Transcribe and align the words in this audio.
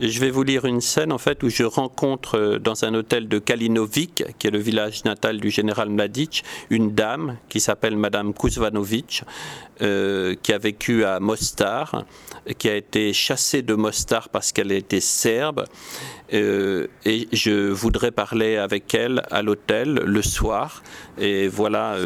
je 0.00 0.18
vais 0.20 0.30
vous 0.30 0.42
lire 0.42 0.64
une 0.64 0.80
scène 0.80 1.12
en 1.12 1.18
fait 1.18 1.42
où 1.42 1.50
je 1.50 1.62
rencontre 1.62 2.38
euh, 2.38 2.58
dans 2.58 2.84
un 2.84 2.94
hôtel 2.94 3.28
de 3.28 3.38
Kalinovic, 3.38 4.24
qui 4.38 4.46
est 4.46 4.50
le 4.50 4.58
village 4.58 5.04
natal 5.04 5.40
du 5.40 5.50
général 5.50 5.90
Mladic, 5.90 6.42
une 6.70 6.94
dame 6.94 7.36
qui 7.50 7.60
s'appelle 7.60 7.96
Madame 7.96 8.32
Kuzvanovic, 8.32 9.24
euh, 9.82 10.34
qui 10.42 10.54
a 10.54 10.58
vécu 10.58 11.04
à 11.04 11.20
Mostar, 11.20 12.06
qui 12.56 12.70
a 12.70 12.76
été 12.76 13.12
chassée 13.12 13.60
de 13.60 13.74
Mostar 13.74 14.30
parce 14.30 14.52
qu'elle 14.52 14.72
était 14.72 15.00
serbe. 15.00 15.66
Euh, 16.32 16.86
et 17.04 17.28
je 17.32 17.68
voudrais 17.70 18.10
parler 18.10 18.56
avec 18.56 18.94
elle 18.94 19.22
à 19.30 19.42
l'hôtel 19.42 19.94
le 19.94 20.22
soir. 20.22 20.82
Et 21.18 21.48
voilà. 21.48 21.96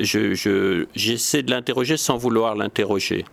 j'essaie 0.00 1.42
de 1.42 1.50
l'interroger 1.50 1.96
sans 1.96 2.16
vouloir 2.16 2.56
l'interroger. 2.56 3.24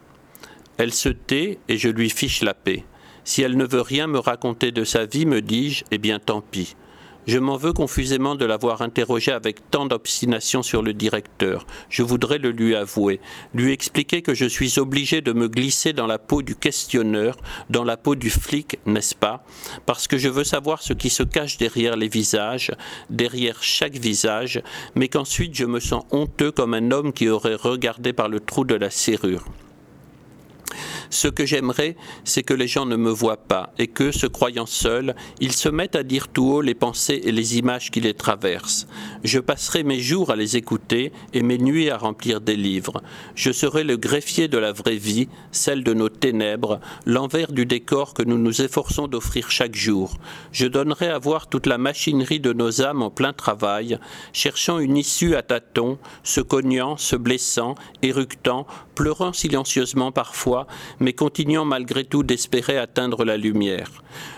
Elle 0.78 0.94
se 0.94 1.10
tait 1.10 1.60
et 1.68 1.78
je 1.78 1.90
lui 1.90 2.10
fiche 2.10 2.42
la 2.42 2.54
paix. 2.54 2.84
Si 3.24 3.42
elle 3.42 3.58
ne 3.58 3.66
veut 3.66 3.82
rien 3.82 4.08
me 4.08 4.20
raconter 4.20 4.72
de 4.72 4.84
sa 4.84 5.06
vie, 5.06 5.26
me 5.26 5.42
dis-je, 5.42 5.84
eh 5.92 5.98
bien 5.98 6.20
tant 6.20 6.42
pis. 6.42 6.76
Je 7.26 7.40
m'en 7.40 7.56
veux 7.56 7.72
confusément 7.72 8.36
de 8.36 8.44
l'avoir 8.44 8.82
interrogée 8.82 9.32
avec 9.32 9.72
tant 9.72 9.86
d'obstination 9.86 10.62
sur 10.62 10.82
le 10.82 10.94
directeur. 10.94 11.66
Je 11.88 12.04
voudrais 12.04 12.38
le 12.38 12.52
lui 12.52 12.76
avouer, 12.76 13.22
lui 13.54 13.72
expliquer 13.72 14.22
que 14.22 14.34
je 14.34 14.46
suis 14.46 14.78
obligé 14.78 15.22
de 15.22 15.32
me 15.32 15.48
glisser 15.48 15.94
dans 15.94 16.06
la 16.06 16.20
peau 16.20 16.42
du 16.42 16.54
questionneur, 16.54 17.38
dans 17.70 17.86
la 17.86 17.96
peau 17.96 18.16
du 18.16 18.30
flic, 18.30 18.78
n'est-ce 18.86 19.16
pas? 19.16 19.46
Parce 19.86 20.10
que 20.10 20.18
je 20.18 20.28
veux 20.28 20.44
savoir 20.44 20.82
ce 20.82 20.92
qui 20.92 21.10
se 21.10 21.24
cache 21.24 21.58
derrière 21.58 21.96
les 21.96 22.10
visages, 22.10 22.72
derrière 23.10 23.64
chaque 23.64 23.96
visage, 23.96 24.62
mais 24.96 25.08
qu'ensuite 25.08 25.56
je 25.56 25.66
me 25.66 25.80
sens 25.80 26.04
honteux 26.12 26.52
comme 26.52 26.74
un 26.74 26.92
homme 26.92 27.14
qui 27.14 27.30
aurait 27.30 27.56
regardé 27.56 28.12
par 28.12 28.28
le 28.28 28.42
trou 28.42 28.66
de 28.66 28.76
la 28.76 28.90
serrure. 28.90 29.46
Ce 31.14 31.28
que 31.28 31.46
j'aimerais, 31.46 31.96
c'est 32.24 32.42
que 32.42 32.56
les 32.56 32.68
gens 32.68 32.88
ne 32.88 32.96
me 32.96 33.12
voient 33.12 33.38
pas 33.38 33.72
et 33.78 33.86
que, 33.86 34.12
se 34.12 34.26
croyant 34.26 34.66
seuls, 34.66 35.16
ils 35.40 35.52
se 35.52 35.70
mettent 35.70 35.96
à 35.96 36.02
dire 36.02 36.28
tout 36.28 36.46
haut 36.46 36.62
les 36.62 36.74
pensées 36.74 37.22
et 37.24 37.32
les 37.32 37.60
images 37.60 37.92
qui 37.92 38.02
les 38.02 38.16
traversent. 38.16 38.88
Je 39.24 39.40
passerai 39.40 39.84
mes 39.84 40.02
jours 40.02 40.32
à 40.32 40.36
les 40.36 40.58
écouter 40.58 41.14
et 41.34 41.42
mes 41.44 41.58
nuits 41.58 41.90
à 41.90 41.98
remplir 41.98 42.42
des 42.42 42.58
livres. 42.58 43.02
Je 43.36 43.54
serai 43.54 43.86
le 43.86 43.96
greffier 43.96 44.50
de 44.50 44.58
la 44.58 44.74
vraie 44.74 44.98
vie, 44.98 45.30
celle 45.54 45.86
de 45.86 45.94
nos 45.94 46.10
ténèbres, 46.10 46.82
l'envers 47.06 47.54
du 47.54 47.66
décor 47.66 48.14
que 48.14 48.24
nous 48.24 48.38
nous 48.38 48.62
efforçons 48.62 49.08
d'offrir 49.08 49.50
chaque 49.50 49.76
jour. 49.76 50.18
Je 50.52 50.68
donnerai 50.68 51.08
à 51.08 51.20
voir 51.20 51.48
toute 51.48 51.68
la 51.68 51.78
machinerie 51.78 52.42
de 52.42 52.52
nos 52.52 52.82
âmes 52.82 53.02
en 53.02 53.12
plein 53.12 53.32
travail, 53.32 53.98
cherchant 54.34 54.80
une 54.80 54.98
issue 54.98 55.36
à 55.36 55.42
tâtons, 55.42 56.00
se 56.24 56.42
cognant, 56.42 56.98
se 56.98 57.16
blessant, 57.16 57.76
éructant, 58.02 58.68
pleurant 58.94 59.32
silencieusement 59.32 60.12
parfois, 60.12 60.68
mais 61.00 61.14
continuant 61.14 61.66
malgré 61.66 62.04
tout 62.04 62.24
d'espérer 62.24 62.78
atteindre 62.78 63.24
la 63.24 63.38
lumière. 63.38 63.90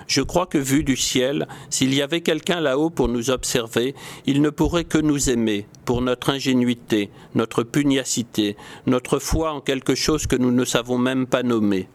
Je 0.08 0.22
crois 0.22 0.46
que 0.46 0.58
vu 0.58 0.84
du 0.84 0.96
ciel, 0.96 1.48
s'il 1.70 1.94
y 1.94 2.02
avait 2.02 2.22
quelqu'un 2.22 2.62
là-haut 2.62 2.92
pour 2.92 3.08
nous 3.08 3.32
observer, 3.32 3.96
il 4.26 4.42
ne 4.42 4.50
pourrait 4.50 4.75
que 4.84 4.98
nous 4.98 5.30
aimer, 5.30 5.68
pour 5.86 6.02
notre 6.02 6.30
ingénuité, 6.30 7.10
notre 7.34 7.64
pugnacité, 7.64 8.58
notre 8.86 9.20
foi 9.20 9.52
en 9.52 9.62
quelque 9.62 9.96
chose 9.96 10.28
que 10.28 10.36
nous 10.36 10.52
ne 10.52 10.66
savons 10.66 10.98
même 10.98 11.26
pas 11.28 11.44
nommer. 11.44 11.88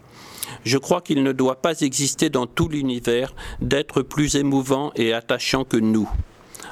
Je 0.64 0.78
crois 0.78 1.00
qu'il 1.00 1.22
ne 1.22 1.32
doit 1.32 1.62
pas 1.62 1.80
exister 1.80 2.30
dans 2.30 2.46
tout 2.46 2.68
l'univers 2.68 3.34
d'être 3.60 4.02
plus 4.02 4.36
émouvant 4.36 4.92
et 4.96 5.12
attachant 5.12 5.64
que 5.64 5.76
nous 5.76 6.08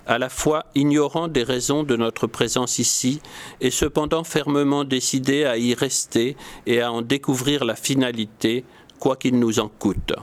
à 0.09 0.19
la 0.19 0.31
fois 0.31 0.65
ignorant 0.75 1.29
des 1.29 1.43
raisons 1.43 1.83
de 1.85 1.95
notre 1.95 2.27
présence 2.27 2.79
ici 2.79 3.21
et 3.61 3.71
cependant 3.71 4.25
fermement 4.25 4.85
décidé 4.85 5.45
à 5.45 5.59
y 5.59 5.75
rester 5.75 6.35
et 6.67 6.81
à 6.81 6.91
en 6.91 7.03
découvrir 7.03 7.65
la 7.67 7.77
finalité, 7.77 8.65
quoi 8.99 9.17
qu'il 9.17 9.39
nous 9.39 9.61
en 9.61 9.69
coûte. 9.69 10.15